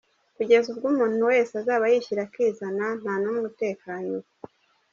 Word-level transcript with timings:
Kugeza 0.35 0.67
ubwo 0.71 0.85
umuntu 0.93 1.19
wese 1.29 1.51
azaba 1.61 1.85
yishyira 1.91 2.21
akizana, 2.27 2.85
nta 3.01 3.13
numwe 3.21 3.41
utekanye 3.51 4.09
ubu. 4.17 4.29